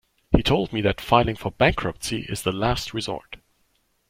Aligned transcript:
He 0.35 0.41
told 0.41 0.73
me 0.73 0.81
that 0.81 0.99
filing 0.99 1.35
for 1.35 1.51
bankruptcy 1.51 2.25
is 2.27 2.41
the 2.41 2.51
last 2.51 2.91
resort. 2.91 3.35